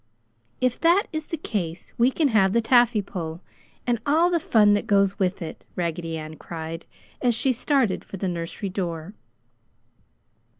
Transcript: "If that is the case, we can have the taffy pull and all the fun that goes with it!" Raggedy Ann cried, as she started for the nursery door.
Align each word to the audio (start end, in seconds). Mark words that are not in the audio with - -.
"If 0.59 0.79
that 0.79 1.03
is 1.13 1.27
the 1.27 1.37
case, 1.37 1.93
we 1.95 2.09
can 2.09 2.29
have 2.29 2.53
the 2.53 2.59
taffy 2.61 3.03
pull 3.03 3.41
and 3.85 3.99
all 4.03 4.31
the 4.31 4.39
fun 4.39 4.73
that 4.73 4.87
goes 4.87 5.19
with 5.19 5.43
it!" 5.43 5.63
Raggedy 5.75 6.17
Ann 6.17 6.37
cried, 6.37 6.87
as 7.21 7.35
she 7.35 7.53
started 7.53 8.03
for 8.03 8.17
the 8.17 8.27
nursery 8.27 8.69
door. 8.69 9.13